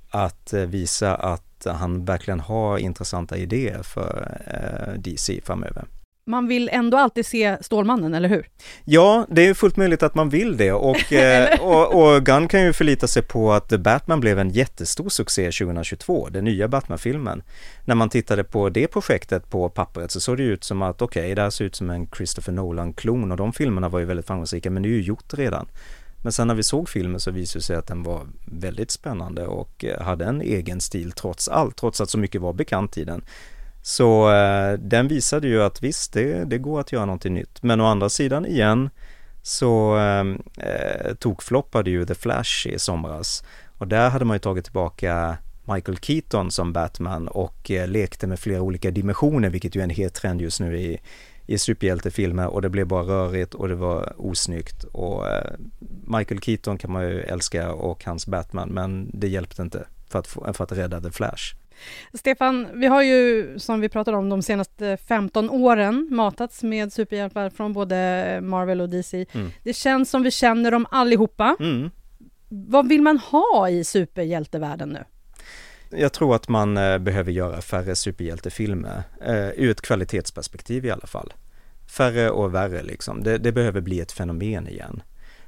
att 0.09 0.53
eh, 0.53 0.61
visa 0.61 1.15
att 1.15 1.54
han 1.71 2.05
verkligen 2.05 2.39
har 2.39 2.77
intressanta 2.77 3.37
idéer 3.37 3.83
för 3.83 4.41
eh, 4.47 5.01
DC 5.01 5.41
framöver 5.43 5.85
man 6.27 6.47
vill 6.47 6.69
ändå 6.73 6.97
alltid 6.97 7.25
se 7.25 7.57
Stålmannen, 7.61 8.13
eller 8.13 8.29
hur? 8.29 8.47
Ja, 8.85 9.25
det 9.29 9.47
är 9.47 9.53
fullt 9.53 9.77
möjligt 9.77 10.03
att 10.03 10.15
man 10.15 10.29
vill 10.29 10.57
det 10.57 10.71
och, 10.71 11.13
eh, 11.13 11.59
och, 11.61 11.93
och 11.93 12.25
Gunn 12.25 12.47
kan 12.47 12.63
ju 12.63 12.73
förlita 12.73 13.07
sig 13.07 13.21
på 13.23 13.53
att 13.53 13.69
Batman 13.69 14.19
blev 14.19 14.39
en 14.39 14.49
jättestor 14.49 15.09
succé 15.09 15.51
2022, 15.51 16.29
den 16.29 16.45
nya 16.45 16.67
Batman-filmen. 16.67 17.43
När 17.85 17.95
man 17.95 18.09
tittade 18.09 18.43
på 18.43 18.69
det 18.69 18.87
projektet 18.87 19.49
på 19.49 19.69
pappret 19.69 20.11
så 20.11 20.19
såg 20.19 20.37
det 20.37 20.43
ut 20.43 20.63
som 20.63 20.81
att 20.81 21.01
okej, 21.01 21.21
okay, 21.21 21.35
det 21.35 21.41
här 21.41 21.49
ser 21.49 21.65
ut 21.65 21.75
som 21.75 21.89
en 21.89 22.07
Christopher 22.17 22.53
Nolan-klon 22.53 23.31
och 23.31 23.37
de 23.37 23.53
filmerna 23.53 23.89
var 23.89 23.99
ju 23.99 24.05
väldigt 24.05 24.27
framgångsrika, 24.27 24.69
men 24.69 24.83
det 24.83 24.89
är 24.89 24.91
ju 24.91 25.01
gjort 25.01 25.33
redan. 25.33 25.67
Men 26.25 26.31
sen 26.31 26.47
när 26.47 26.55
vi 26.55 26.63
såg 26.63 26.89
filmen 26.89 27.19
så 27.19 27.31
visade 27.31 27.59
det 27.59 27.63
sig 27.63 27.75
att 27.75 27.87
den 27.87 28.03
var 28.03 28.27
väldigt 28.45 28.91
spännande 28.91 29.47
och 29.47 29.85
eh, 29.85 30.01
hade 30.01 30.25
en 30.25 30.41
egen 30.41 30.81
stil 30.81 31.11
trots 31.11 31.47
allt, 31.47 31.77
trots 31.77 32.01
att 32.01 32.09
så 32.09 32.17
mycket 32.17 32.41
var 32.41 32.53
bekant 32.53 32.97
i 32.97 33.03
den. 33.03 33.23
Så 33.81 34.31
eh, 34.33 34.73
den 34.73 35.07
visade 35.07 35.47
ju 35.47 35.63
att 35.63 35.83
visst, 35.83 36.13
det, 36.13 36.45
det 36.45 36.57
går 36.57 36.79
att 36.79 36.91
göra 36.91 37.05
någonting 37.05 37.33
nytt. 37.33 37.63
Men 37.63 37.81
å 37.81 37.85
andra 37.85 38.09
sidan 38.09 38.45
igen 38.45 38.89
så 39.41 39.97
eh, 39.97 40.25
eh 40.67 41.13
tokfloppade 41.19 41.89
ju 41.89 42.05
The 42.05 42.15
Flash 42.15 42.67
i 42.67 42.79
somras. 42.79 43.43
Och 43.77 43.87
där 43.87 44.09
hade 44.09 44.25
man 44.25 44.35
ju 44.35 44.39
tagit 44.39 44.65
tillbaka 44.65 45.37
Michael 45.73 45.97
Keaton 45.97 46.51
som 46.51 46.73
Batman 46.73 47.27
och 47.27 47.71
eh, 47.71 47.87
lekte 47.87 48.27
med 48.27 48.39
flera 48.39 48.61
olika 48.61 48.91
dimensioner, 48.91 49.49
vilket 49.49 49.75
ju 49.75 49.79
är 49.79 49.83
en 49.83 49.89
het 49.89 50.13
trend 50.13 50.41
just 50.41 50.59
nu 50.59 50.77
i, 50.77 50.99
i 51.47 51.57
superhjältefilmer 51.57 52.47
och 52.47 52.61
det 52.61 52.69
blev 52.69 52.87
bara 52.87 53.03
rörigt 53.03 53.53
och 53.53 53.67
det 53.67 53.75
var 53.75 54.13
osnyggt 54.17 54.83
och 54.83 55.27
eh, 55.27 55.51
Michael 56.07 56.41
Keaton 56.41 56.77
kan 56.77 56.91
man 56.91 57.03
ju 57.03 57.21
älska 57.21 57.73
och 57.73 58.05
hans 58.05 58.27
Batman 58.27 58.69
men 58.69 59.11
det 59.13 59.27
hjälpte 59.27 59.61
inte 59.61 59.87
för 60.09 60.19
att, 60.19 60.27
för 60.27 60.63
att 60.63 60.71
rädda 60.71 61.01
The 61.01 61.11
Flash. 61.11 61.55
Stefan, 62.13 62.67
vi 62.73 62.87
har 62.87 63.01
ju 63.01 63.53
som 63.59 63.81
vi 63.81 63.89
pratade 63.89 64.17
om 64.17 64.29
de 64.29 64.41
senaste 64.41 64.97
15 64.97 65.49
åren 65.49 66.07
matats 66.11 66.63
med 66.63 66.93
superhjältar 66.93 67.49
från 67.49 67.73
både 67.73 68.39
Marvel 68.43 68.81
och 68.81 68.89
DC. 68.89 69.25
Mm. 69.31 69.51
Det 69.63 69.73
känns 69.73 70.09
som 70.09 70.23
vi 70.23 70.31
känner 70.31 70.71
dem 70.71 70.85
allihopa. 70.91 71.55
Mm. 71.59 71.89
Vad 72.49 72.89
vill 72.89 73.01
man 73.01 73.17
ha 73.17 73.69
i 73.69 73.83
superhjältevärlden 73.83 74.89
nu? 74.89 75.03
Jag 75.97 76.13
tror 76.13 76.35
att 76.35 76.47
man 76.47 76.77
eh, 76.77 76.97
behöver 76.97 77.31
göra 77.31 77.61
färre 77.61 77.95
superhjältefilmer, 77.95 79.03
eh, 79.21 79.49
ur 79.49 79.71
ett 79.71 79.81
kvalitetsperspektiv 79.81 80.85
i 80.85 80.91
alla 80.91 81.07
fall. 81.07 81.33
Färre 81.87 82.29
och 82.29 82.53
värre 82.53 82.83
liksom. 82.83 83.23
Det, 83.23 83.37
det 83.37 83.51
behöver 83.51 83.81
bli 83.81 83.99
ett 83.99 84.11
fenomen 84.11 84.67
igen. 84.67 85.01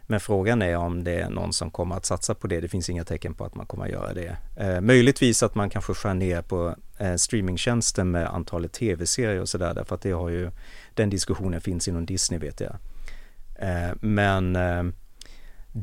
Men 0.10 0.20
frågan 0.20 0.62
är 0.62 0.78
om 0.78 1.04
det 1.04 1.20
är 1.20 1.30
någon 1.30 1.54
som 1.54 1.72
kommer 1.72 1.96
att 1.96 2.06
satsa 2.06 2.36
på 2.36 2.48
det. 2.48 2.62
Det 2.62 2.68
finns 2.68 2.90
inga 2.90 3.04
tecken 3.04 3.34
på 3.34 3.46
att 3.46 3.56
man 3.56 3.66
kommer 3.66 3.86
att 3.86 3.92
göra 3.92 4.14
det. 4.14 4.38
Eh, 4.56 4.82
möjligtvis 4.82 5.44
att 5.44 5.56
man 5.56 5.70
kanske 5.70 5.94
skär 5.94 6.14
ner 6.14 6.42
på 6.42 6.76
eh, 6.98 7.16
streamingtjänsten 7.16 8.12
med 8.12 8.28
antalet 8.28 8.74
tv-serier 8.74 9.42
och 9.42 9.50
sådär 9.50 9.74
därför 9.74 9.96
att 9.96 10.02
det 10.02 10.12
har 10.12 10.30
ju 10.30 10.52
den 10.94 11.10
diskussionen 11.10 11.62
finns 11.62 11.88
inom 11.88 12.06
Disney 12.06 12.40
vet 12.40 12.60
jag. 12.60 12.76
Eh, 13.60 13.96
men 14.02 14.56
eh, 14.56 14.84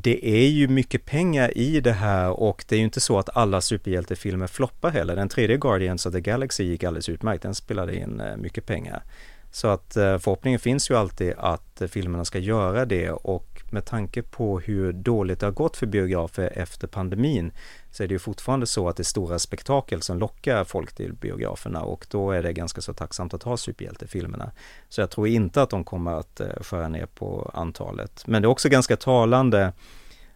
det 0.01 0.27
är 0.27 0.47
ju 0.47 0.67
mycket 0.67 1.05
pengar 1.05 1.57
i 1.57 1.81
det 1.81 1.91
här 1.91 2.29
och 2.29 2.65
det 2.67 2.75
är 2.75 2.79
ju 2.79 2.85
inte 2.85 3.01
så 3.01 3.19
att 3.19 3.37
alla 3.37 3.61
superhjältefilmer 3.61 4.47
floppar 4.47 4.89
heller. 4.89 5.15
Den 5.15 5.29
tredje 5.29 5.57
Guardians 5.57 6.05
of 6.05 6.13
the 6.13 6.21
Galaxy 6.21 6.63
gick 6.63 6.83
alldeles 6.83 7.09
utmärkt, 7.09 7.43
den 7.43 7.55
spelade 7.55 7.95
in 7.95 8.19
eh, 8.19 8.37
mycket 8.37 8.65
pengar. 8.65 9.03
Så 9.51 9.67
att 9.67 9.97
eh, 9.97 10.17
förhoppningen 10.17 10.59
finns 10.59 10.89
ju 10.89 10.97
alltid 10.97 11.33
att 11.37 11.81
eh, 11.81 11.87
filmerna 11.87 12.25
ska 12.25 12.39
göra 12.39 12.85
det 12.85 13.11
och 13.11 13.54
med 13.75 13.85
tanke 13.85 14.21
på 14.21 14.59
hur 14.59 14.93
dåligt 14.93 15.39
det 15.39 15.45
har 15.45 15.51
gått 15.51 15.77
för 15.77 15.85
biografer 15.85 16.51
efter 16.55 16.87
pandemin 16.87 17.51
så 17.91 18.03
är 18.03 18.07
det 18.07 18.13
ju 18.13 18.19
fortfarande 18.19 18.65
så 18.65 18.89
att 18.89 18.97
det 18.97 19.01
är 19.01 19.05
stora 19.05 19.39
spektakel 19.39 20.01
som 20.01 20.19
lockar 20.19 20.63
folk 20.63 20.95
till 20.95 21.13
biograferna 21.13 21.81
och 21.81 22.07
då 22.09 22.31
är 22.31 22.43
det 22.43 22.53
ganska 22.53 22.81
så 22.81 22.93
tacksamt 22.93 23.33
att 23.33 23.43
ha 23.43 23.57
superhjältefilmerna. 23.57 24.51
Så 24.89 25.01
jag 25.01 25.09
tror 25.09 25.27
inte 25.27 25.61
att 25.61 25.69
de 25.69 25.83
kommer 25.83 26.11
att 26.11 26.39
eh, 26.39 26.47
skära 26.61 26.87
ner 26.87 27.05
på 27.05 27.51
antalet. 27.53 28.27
Men 28.27 28.41
det 28.41 28.45
är 28.45 28.49
också 28.49 28.69
ganska 28.69 28.97
talande 28.97 29.73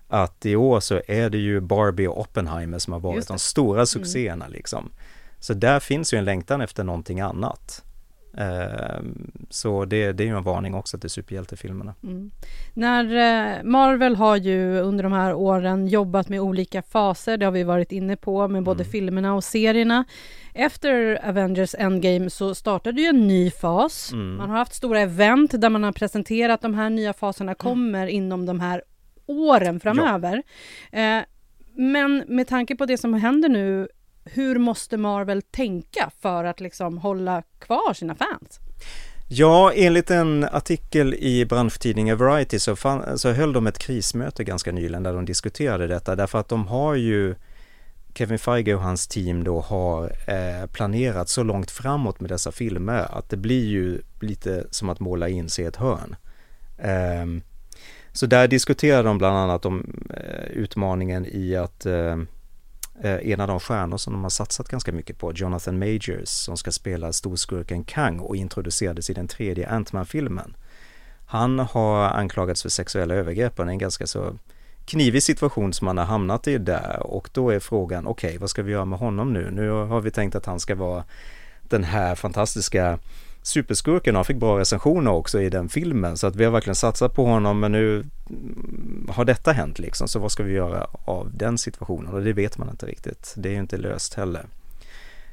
att 0.07 0.45
i 0.45 0.55
år 0.55 0.79
så 0.79 1.01
är 1.07 1.29
det 1.29 1.37
ju 1.37 1.59
Barbie 1.59 2.07
och 2.07 2.19
Oppenheimer 2.19 2.79
som 2.79 2.93
har 2.93 2.99
varit 2.99 3.27
de 3.27 3.39
stora 3.39 3.79
mm. 3.79 3.85
succéerna 3.85 4.45
mm. 4.45 4.57
liksom. 4.57 4.91
Så 5.39 5.53
där 5.53 5.79
finns 5.79 6.13
ju 6.13 6.17
en 6.17 6.25
längtan 6.25 6.61
efter 6.61 6.83
någonting 6.83 7.19
annat. 7.19 7.83
Ehm, 8.39 9.31
så 9.49 9.85
det, 9.85 10.11
det 10.11 10.23
är 10.23 10.27
ju 10.27 10.37
en 10.37 10.43
varning 10.43 10.75
också 10.75 10.97
till 10.97 11.09
superhjältefilmerna. 11.09 11.95
Mm. 12.03 12.31
När 12.73 13.03
eh, 13.03 13.63
Marvel 13.63 14.15
har 14.15 14.37
ju 14.37 14.79
under 14.79 15.03
de 15.03 15.13
här 15.13 15.33
åren 15.33 15.87
jobbat 15.87 16.29
med 16.29 16.41
olika 16.41 16.81
faser, 16.81 17.37
det 17.37 17.45
har 17.45 17.51
vi 17.51 17.63
varit 17.63 17.91
inne 17.91 18.15
på 18.15 18.47
med 18.47 18.63
både 18.63 18.83
mm. 18.83 18.91
filmerna 18.91 19.35
och 19.35 19.43
serierna. 19.43 20.05
Efter 20.53 21.19
Avengers 21.29 21.75
Endgame 21.77 22.29
så 22.29 22.55
startade 22.55 23.01
ju 23.01 23.07
en 23.07 23.27
ny 23.27 23.51
fas. 23.51 24.11
Mm. 24.11 24.35
Man 24.35 24.49
har 24.49 24.57
haft 24.57 24.73
stora 24.73 24.99
event 24.99 25.61
där 25.61 25.69
man 25.69 25.83
har 25.83 25.91
presenterat 25.91 26.61
de 26.61 26.73
här 26.73 26.89
nya 26.89 27.13
faserna 27.13 27.51
mm. 27.51 27.55
kommer 27.55 28.07
inom 28.07 28.45
de 28.45 28.59
här 28.59 28.83
åren 29.25 29.79
framöver. 29.79 30.43
Ja. 30.91 30.99
Eh, 30.99 31.23
men 31.75 32.23
med 32.27 32.47
tanke 32.47 32.75
på 32.75 32.85
det 32.85 32.97
som 32.97 33.13
händer 33.13 33.49
nu 33.49 33.87
hur 34.23 34.59
måste 34.59 34.97
Marvel 34.97 35.41
tänka 35.41 36.11
för 36.21 36.43
att 36.43 36.59
liksom 36.59 36.97
hålla 36.97 37.43
kvar 37.59 37.93
sina 37.93 38.15
fans? 38.15 38.59
Ja, 39.31 39.71
enligt 39.75 40.11
en 40.11 40.43
artikel 40.43 41.13
i 41.13 41.45
branschtidningen 41.45 42.17
Variety 42.17 42.59
så, 42.59 42.75
fan, 42.75 43.17
så 43.17 43.31
höll 43.31 43.53
de 43.53 43.67
ett 43.67 43.79
krismöte 43.79 44.43
ganska 44.43 44.71
nyligen 44.71 45.03
där 45.03 45.13
de 45.13 45.25
diskuterade 45.25 45.87
detta 45.87 46.15
därför 46.15 46.39
att 46.39 46.49
de 46.49 46.67
har 46.67 46.95
ju 46.95 47.35
Kevin 48.13 48.39
Feige 48.39 48.75
och 48.75 48.81
hans 48.81 49.07
team 49.07 49.43
då 49.43 49.59
har 49.59 50.03
eh, 50.27 50.67
planerat 50.71 51.29
så 51.29 51.43
långt 51.43 51.71
framåt 51.71 52.19
med 52.19 52.29
dessa 52.29 52.51
filmer 52.51 53.17
att 53.17 53.29
det 53.29 53.37
blir 53.37 53.65
ju 53.65 54.01
lite 54.19 54.65
som 54.71 54.89
att 54.89 54.99
måla 54.99 55.29
in 55.29 55.49
sig 55.49 55.65
i 55.65 55.67
ett 55.67 55.75
hörn. 55.75 56.15
Eh, 56.77 57.41
så 58.13 58.25
där 58.25 58.47
diskuterar 58.47 59.03
de 59.03 59.17
bland 59.17 59.37
annat 59.37 59.65
om 59.65 60.03
eh, 60.09 60.51
utmaningen 60.51 61.25
i 61.25 61.55
att 61.55 61.85
eh, 61.85 62.17
Eh, 63.03 63.31
en 63.31 63.41
av 63.41 63.47
de 63.47 63.59
stjärnor 63.59 63.97
som 63.97 64.13
de 64.13 64.23
har 64.23 64.29
satsat 64.29 64.69
ganska 64.69 64.91
mycket 64.91 65.17
på, 65.17 65.31
Jonathan 65.33 65.79
Majors, 65.79 66.29
som 66.29 66.57
ska 66.57 66.71
spela 66.71 67.13
storskurken 67.13 67.83
Kang 67.83 68.19
och 68.19 68.35
introducerades 68.35 69.09
i 69.09 69.13
den 69.13 69.27
tredje 69.27 69.69
Ant-Man-filmen. 69.69 70.55
Han 71.25 71.59
har 71.59 72.03
anklagats 72.03 72.61
för 72.61 72.69
sexuella 72.69 73.13
övergrepp 73.13 73.59
och 73.59 73.65
det 73.65 73.69
är 73.69 73.73
en 73.73 73.77
ganska 73.77 74.07
så 74.07 74.35
knivig 74.85 75.23
situation 75.23 75.73
som 75.73 75.87
han 75.87 75.97
har 75.97 76.05
hamnat 76.05 76.47
i 76.47 76.57
där 76.57 76.99
och 77.03 77.29
då 77.33 77.49
är 77.49 77.59
frågan, 77.59 78.07
okej, 78.07 78.27
okay, 78.27 78.37
vad 78.37 78.49
ska 78.49 78.63
vi 78.63 78.71
göra 78.71 78.85
med 78.85 78.99
honom 78.99 79.33
nu? 79.33 79.51
Nu 79.51 79.69
har 79.69 80.01
vi 80.01 80.11
tänkt 80.11 80.35
att 80.35 80.45
han 80.45 80.59
ska 80.59 80.75
vara 80.75 81.03
den 81.61 81.83
här 81.83 82.15
fantastiska 82.15 82.99
superskurken 83.41 84.15
han 84.15 84.25
fick 84.25 84.37
bra 84.37 84.59
recensioner 84.59 85.11
också 85.11 85.41
i 85.41 85.49
den 85.49 85.69
filmen 85.69 86.17
så 86.17 86.27
att 86.27 86.35
vi 86.35 86.43
har 86.43 86.51
verkligen 86.51 86.75
satsat 86.75 87.15
på 87.15 87.25
honom 87.25 87.59
men 87.59 87.71
nu 87.71 88.05
har 89.09 89.25
detta 89.25 89.51
hänt 89.51 89.79
liksom 89.79 90.07
så 90.07 90.19
vad 90.19 90.31
ska 90.31 90.43
vi 90.43 90.53
göra 90.53 90.87
av 91.05 91.29
den 91.33 91.57
situationen 91.57 92.13
och 92.13 92.23
det 92.23 92.33
vet 92.33 92.57
man 92.57 92.69
inte 92.69 92.85
riktigt. 92.85 93.33
Det 93.37 93.49
är 93.49 93.53
ju 93.53 93.59
inte 93.59 93.77
löst 93.77 94.13
heller. 94.13 94.45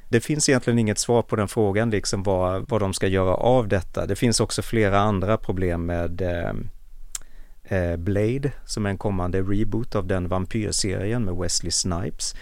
Det 0.09 0.19
finns 0.19 0.49
egentligen 0.49 0.79
inget 0.79 0.97
svar 0.97 1.21
på 1.21 1.35
den 1.35 1.47
frågan 1.47 1.89
liksom 1.89 2.23
vad, 2.23 2.69
vad 2.69 2.81
de 2.81 2.93
ska 2.93 3.07
göra 3.07 3.35
av 3.35 3.67
detta. 3.67 4.05
Det 4.05 4.15
finns 4.15 4.39
också 4.39 4.61
flera 4.61 4.99
andra 4.99 5.37
problem 5.37 5.85
med 5.85 6.21
eh, 6.21 6.53
eh 7.63 7.97
Blade 7.97 8.51
som 8.65 8.85
är 8.85 8.89
en 8.89 8.97
kommande 8.97 9.41
reboot 9.41 9.95
av 9.95 10.07
den 10.07 10.27
vampyrserien 10.27 11.23
med 11.23 11.35
Wesley 11.35 11.71
Snipes. 11.71 12.35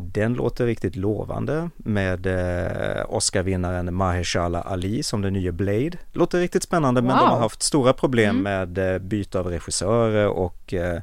Den 0.00 0.34
låter 0.34 0.66
riktigt 0.66 0.96
lovande 0.96 1.70
med 1.76 2.26
eh, 2.26 3.04
Oscarvinnaren 3.08 3.94
Mahershala 3.94 4.60
Ali 4.60 5.02
som 5.02 5.22
den 5.22 5.32
nya 5.32 5.52
Blade. 5.52 5.98
Låter 6.12 6.40
riktigt 6.40 6.62
spännande 6.62 7.00
wow. 7.00 7.08
men 7.08 7.16
de 7.18 7.28
har 7.28 7.38
haft 7.38 7.62
stora 7.62 7.92
problem 7.92 8.30
mm. 8.30 8.42
med 8.42 8.94
eh, 8.94 8.98
byte 8.98 9.38
av 9.38 9.46
regissörer 9.46 10.26
och 10.28 10.74
eh, 10.74 11.00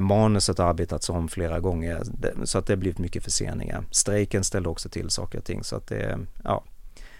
manuset 0.00 0.58
har 0.58 0.66
arbetats 0.66 1.10
om 1.10 1.28
flera 1.28 1.60
gånger 1.60 2.02
så 2.44 2.58
att 2.58 2.66
det 2.66 2.72
har 2.72 2.78
blivit 2.78 2.98
mycket 2.98 3.24
förseningar. 3.24 3.84
Strejken 3.90 4.44
ställde 4.44 4.68
också 4.68 4.88
till 4.88 5.10
saker 5.10 5.38
och 5.38 5.44
ting 5.44 5.64
så 5.64 5.76
att 5.76 5.86
det, 5.86 6.18
ja. 6.44 6.64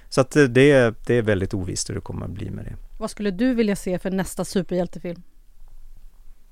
Så 0.09 0.21
att 0.21 0.31
det, 0.31 0.49
det 0.49 1.09
är 1.09 1.23
väldigt 1.23 1.55
ovisst 1.55 1.91
hur 1.91 1.95
det 1.95 2.01
kommer 2.01 2.27
att 2.27 2.33
bli 2.33 2.51
med 2.51 2.65
det. 2.65 2.77
Vad 2.99 3.11
skulle 3.11 3.31
du 3.31 3.55
vilja 3.55 3.77
se 3.77 3.99
för 3.99 4.11
nästa 4.11 4.45
superhjältefilm? 4.45 5.23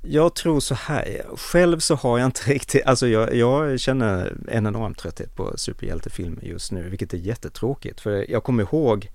Jag 0.08 0.34
tror 0.34 0.60
så 0.60 0.74
här, 0.74 1.24
själv 1.36 1.78
så 1.78 1.94
har 1.94 2.18
jag 2.18 2.26
inte 2.26 2.40
riktigt, 2.52 2.86
alltså 2.86 3.08
jag, 3.08 3.34
jag 3.34 3.80
känner 3.80 4.36
en 4.48 4.66
enorm 4.66 4.94
trötthet 4.94 5.34
på 5.36 5.52
superhjältefilmer 5.56 6.44
just 6.44 6.72
nu, 6.72 6.88
vilket 6.88 7.14
är 7.14 7.18
jättetråkigt. 7.18 8.00
För 8.00 8.30
jag 8.30 8.44
kommer 8.44 8.62
ihåg 8.62 9.10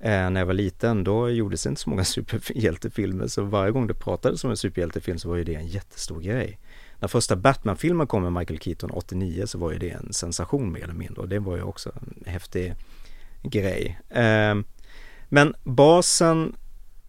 eh, 0.00 0.30
när 0.30 0.40
jag 0.40 0.46
var 0.46 0.54
liten, 0.54 1.04
då 1.04 1.30
gjordes 1.30 1.66
inte 1.66 1.80
så 1.80 1.90
många 1.90 2.04
superhjältefilmer, 2.16 3.26
så 3.26 3.42
varje 3.42 3.72
gång 3.72 3.86
det 3.86 3.94
pratades 3.94 4.44
om 4.44 4.50
en 4.50 4.56
superhjältefilm 4.56 5.18
så 5.18 5.28
var 5.28 5.36
ju 5.36 5.44
det 5.44 5.54
en 5.54 5.66
jättestor 5.66 6.20
grej. 6.20 6.58
När 6.98 7.08
första 7.08 7.36
Batman-filmen 7.36 8.06
kom 8.06 8.22
med 8.22 8.32
Michael 8.32 8.60
Keaton 8.60 8.90
89 8.90 9.46
så 9.46 9.58
var 9.58 9.72
ju 9.72 9.78
det 9.78 9.90
en 9.90 10.12
sensation 10.12 10.72
mer 10.72 10.84
eller 10.84 10.94
mindre 10.94 11.22
och 11.22 11.28
det 11.28 11.38
var 11.38 11.56
ju 11.56 11.62
också 11.62 11.92
en 11.94 12.32
häftig 12.32 12.74
grej. 13.42 14.00
Eh, 14.08 14.54
men 15.28 15.54
basen 15.64 16.56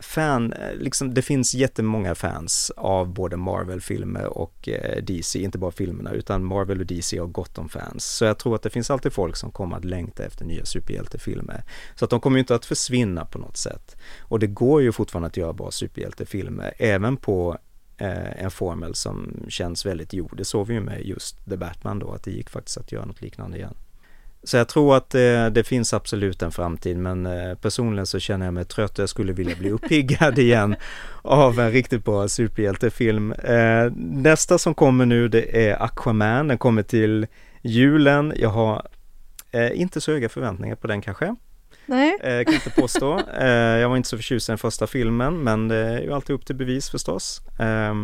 fan, 0.02 0.54
eh, 0.54 0.76
liksom 0.76 1.14
det 1.14 1.22
finns 1.22 1.54
jättemånga 1.54 2.16
fans 2.16 2.72
av 2.78 3.14
både 3.14 3.38
Marvel-filmer 3.38 4.26
och 4.26 4.70
eh, 4.70 5.04
DC, 5.04 5.40
inte 5.40 5.58
bara 5.58 5.72
filmerna 5.72 6.12
utan 6.12 6.46
Marvel 6.46 6.80
och 6.80 6.86
DC 6.86 7.20
har 7.20 7.28
gott 7.28 7.58
om 7.58 7.70
fans. 7.70 8.06
Så 8.06 8.26
jag 8.26 8.40
tror 8.40 8.56
att 8.56 8.64
det 8.64 8.70
finns 8.70 8.92
alltid 8.92 9.14
folk 9.14 9.36
som 9.36 9.52
kommer 9.52 9.78
att 9.78 9.86
längta 9.86 10.26
efter 10.26 10.46
nya 10.46 10.66
superhjältefilmer. 10.66 11.64
Så 11.96 12.06
att 12.06 12.12
de 12.12 12.20
kommer 12.20 12.40
inte 12.40 12.56
att 12.56 12.66
försvinna 12.66 13.26
på 13.26 13.40
något 13.40 13.58
sätt. 13.58 13.98
Och 14.20 14.40
det 14.40 14.48
går 14.48 14.82
ju 14.82 14.92
fortfarande 14.92 15.28
att 15.28 15.38
göra 15.38 15.54
bra 15.54 15.72
superhjältefilmer, 15.72 16.74
även 16.78 17.18
på 17.18 17.58
eh, 17.98 18.44
en 18.44 18.52
formel 18.52 18.96
som 18.96 19.46
känns 19.50 19.86
väldigt 19.86 20.14
jord. 20.14 20.38
Det 20.38 20.46
såg 20.46 20.68
vi 20.68 20.74
ju 20.74 20.82
med 20.82 21.06
just 21.06 21.46
The 21.50 21.58
Batman 21.58 22.00
då, 22.00 22.12
att 22.12 22.24
det 22.24 22.32
gick 22.32 22.50
faktiskt 22.50 22.78
att 22.78 22.92
göra 22.92 23.06
något 23.06 23.22
liknande 23.22 23.58
igen. 23.58 23.76
Så 24.44 24.58
jag 24.58 24.68
tror 24.68 24.98
att 24.98 25.10
det, 25.10 25.50
det 25.50 25.64
finns 25.64 25.94
absolut 25.94 26.42
en 26.42 26.52
framtid 26.52 26.98
men 26.98 27.26
eh, 27.26 27.56
personligen 27.56 28.06
så 28.06 28.20
känner 28.20 28.46
jag 28.46 28.54
mig 28.54 28.66
trött 28.66 29.00
och 29.00 29.02
jag 29.02 29.10
skulle 29.10 29.34
vilja 29.34 29.56
bli 29.56 29.72
uppiggad 29.72 30.40
igen 30.40 30.76
av 31.22 31.60
en 31.60 31.72
riktigt 31.72 32.06
bra 32.06 32.28
superhjältefilm. 32.28 33.32
Eh, 33.32 33.92
nästa 33.98 34.58
som 34.58 34.74
kommer 34.74 35.06
nu 35.06 35.28
det 35.28 35.68
är 35.68 35.84
Aquaman, 35.84 36.48
den 36.48 36.58
kommer 36.58 36.84
till 36.84 37.28
julen. 37.62 38.34
Jag 38.36 38.50
har 38.50 38.88
eh, 39.52 39.82
inte 39.82 40.02
så 40.02 40.12
höga 40.12 40.30
förväntningar 40.30 40.76
på 40.76 40.88
den 40.88 41.02
kanske. 41.02 41.36
Nej. 41.86 42.18
Eh, 42.24 42.46
kan 42.46 42.54
inte 42.54 42.70
påstå. 42.70 43.22
Eh, 43.40 43.48
jag 43.48 43.90
var 43.90 43.98
inte 43.98 44.10
så 44.10 44.18
förtjust 44.18 44.50
i 44.50 44.52
den 44.52 44.58
första 44.58 44.88
filmen 44.88 45.44
men 45.44 45.68
det 45.68 45.76
är 45.76 46.02
ju 46.02 46.14
alltid 46.14 46.36
upp 46.36 46.46
till 46.46 46.56
bevis 46.56 46.90
förstås. 46.90 47.42
Eh, 47.60 47.96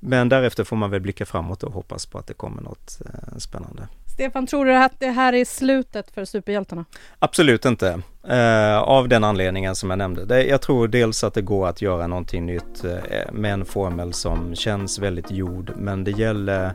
men 0.00 0.28
därefter 0.28 0.64
får 0.64 0.76
man 0.76 0.90
väl 0.90 1.00
blicka 1.00 1.26
framåt 1.26 1.62
och 1.62 1.72
hoppas 1.72 2.06
på 2.06 2.18
att 2.18 2.26
det 2.26 2.34
kommer 2.34 2.62
något 2.62 3.00
eh, 3.04 3.38
spännande. 3.38 3.88
Stefan, 4.16 4.46
tror 4.46 4.64
du 4.64 4.74
att 4.74 5.00
det 5.00 5.10
här 5.10 5.32
är 5.32 5.44
slutet 5.44 6.10
för 6.10 6.24
superhjältarna? 6.24 6.84
Absolut 7.18 7.64
inte. 7.64 8.02
Eh, 8.28 8.78
av 8.78 9.08
den 9.08 9.24
anledningen 9.24 9.76
som 9.76 9.90
jag 9.90 9.98
nämnde. 9.98 10.24
Det, 10.24 10.44
jag 10.44 10.62
tror 10.62 10.88
dels 10.88 11.24
att 11.24 11.34
det 11.34 11.42
går 11.42 11.68
att 11.68 11.82
göra 11.82 12.06
någonting 12.06 12.46
nytt 12.46 12.84
eh, 12.84 13.32
med 13.32 13.52
en 13.52 13.64
formel 13.64 14.12
som 14.12 14.54
känns 14.54 14.98
väldigt 14.98 15.30
gjord. 15.30 15.72
Men 15.76 16.04
det 16.04 16.10
gäller, 16.10 16.72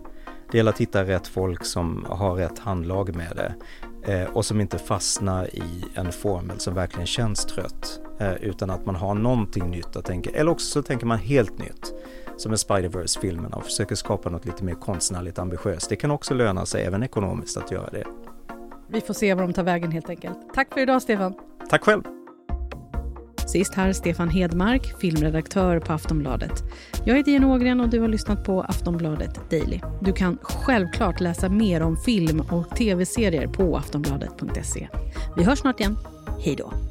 det 0.51 0.57
gäller 0.57 0.71
att 0.71 0.81
hitta 0.81 1.03
rätt 1.03 1.27
folk 1.27 1.65
som 1.65 2.05
har 2.09 2.35
rätt 2.35 2.59
handlag 2.59 3.15
med 3.15 3.35
det. 3.35 3.53
Eh, 4.13 4.29
och 4.29 4.45
som 4.45 4.61
inte 4.61 4.77
fastnar 4.77 5.55
i 5.55 5.83
en 5.95 6.11
formel 6.11 6.59
som 6.59 6.73
verkligen 6.73 7.07
känns 7.07 7.45
trött. 7.45 7.99
Eh, 8.19 8.33
utan 8.33 8.69
att 8.69 8.85
man 8.85 8.95
har 8.95 9.13
någonting 9.13 9.69
nytt 9.69 9.95
att 9.95 10.05
tänka. 10.05 10.29
Eller 10.29 10.51
också 10.51 10.65
så 10.65 10.81
tänker 10.81 11.05
man 11.05 11.17
helt 11.17 11.59
nytt 11.59 11.93
som 12.41 12.51
är 12.51 12.55
Spider-Verse-filmerna 12.55 13.57
och 13.57 13.63
försöker 13.63 13.95
skapa 13.95 14.29
något 14.29 14.45
lite 14.45 14.63
mer 14.63 14.73
konstnärligt 14.73 15.39
ambitiöst. 15.39 15.89
Det 15.89 15.95
kan 15.95 16.11
också 16.11 16.33
löna 16.33 16.65
sig 16.65 16.85
även 16.85 17.03
ekonomiskt 17.03 17.57
att 17.57 17.71
göra 17.71 17.89
det. 17.89 18.03
Vi 18.87 19.01
får 19.01 19.13
se 19.13 19.33
var 19.33 19.41
de 19.41 19.53
tar 19.53 19.63
vägen 19.63 19.91
helt 19.91 20.09
enkelt. 20.09 20.37
Tack 20.53 20.73
för 20.73 20.81
idag 20.81 21.01
Stefan. 21.01 21.33
Tack 21.69 21.83
själv. 21.83 22.03
Sist 23.47 23.73
här 23.73 23.93
Stefan 23.93 24.29
Hedmark, 24.29 24.99
filmredaktör 24.99 25.79
på 25.79 25.93
Aftonbladet. 25.93 26.63
Jag 27.05 27.17
heter 27.17 27.31
Jenny 27.31 27.45
Ågren 27.45 27.81
och 27.81 27.89
du 27.89 27.99
har 27.99 28.07
lyssnat 28.07 28.45
på 28.45 28.61
Aftonbladet 28.61 29.49
Daily. 29.49 29.79
Du 30.01 30.13
kan 30.13 30.37
självklart 30.41 31.19
läsa 31.19 31.49
mer 31.49 31.81
om 31.81 31.97
film 31.97 32.39
och 32.51 32.75
tv-serier 32.75 33.47
på 33.47 33.77
aftonbladet.se. 33.77 34.87
Vi 35.37 35.43
hörs 35.43 35.59
snart 35.59 35.79
igen. 35.79 35.97
Hej 36.39 36.55
då! 36.55 36.90